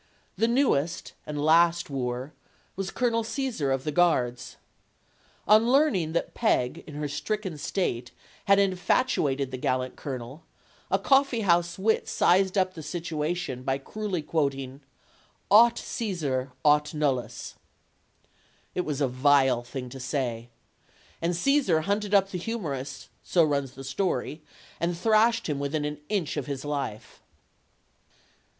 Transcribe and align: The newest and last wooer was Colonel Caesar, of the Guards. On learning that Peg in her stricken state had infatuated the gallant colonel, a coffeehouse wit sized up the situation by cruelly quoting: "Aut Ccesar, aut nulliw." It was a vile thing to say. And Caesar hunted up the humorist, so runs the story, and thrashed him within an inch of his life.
The 0.35 0.47
newest 0.47 1.13
and 1.27 1.39
last 1.45 1.87
wooer 1.91 2.33
was 2.75 2.89
Colonel 2.89 3.23
Caesar, 3.23 3.71
of 3.71 3.83
the 3.83 3.91
Guards. 3.91 4.55
On 5.47 5.71
learning 5.71 6.13
that 6.13 6.33
Peg 6.33 6.79
in 6.87 6.95
her 6.95 7.07
stricken 7.07 7.55
state 7.55 8.09
had 8.45 8.57
infatuated 8.57 9.51
the 9.51 9.59
gallant 9.59 9.95
colonel, 9.97 10.43
a 10.89 10.97
coffeehouse 10.97 11.77
wit 11.77 12.07
sized 12.09 12.57
up 12.57 12.73
the 12.73 12.81
situation 12.81 13.61
by 13.61 13.77
cruelly 13.77 14.23
quoting: 14.23 14.81
"Aut 15.51 15.75
Ccesar, 15.75 16.49
aut 16.65 16.85
nulliw." 16.95 17.53
It 18.73 18.81
was 18.81 19.01
a 19.01 19.07
vile 19.07 19.61
thing 19.61 19.87
to 19.89 19.99
say. 19.99 20.49
And 21.21 21.35
Caesar 21.35 21.81
hunted 21.81 22.15
up 22.15 22.31
the 22.31 22.39
humorist, 22.39 23.09
so 23.21 23.43
runs 23.43 23.73
the 23.73 23.83
story, 23.83 24.41
and 24.79 24.97
thrashed 24.97 25.45
him 25.45 25.59
within 25.59 25.85
an 25.85 26.01
inch 26.09 26.37
of 26.37 26.47
his 26.47 26.65
life. 26.65 27.21